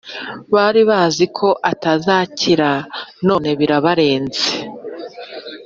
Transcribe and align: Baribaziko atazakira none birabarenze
Baribaziko 0.53 1.47
atazakira 1.71 2.71
none 3.27 3.49
birabarenze 3.59 4.45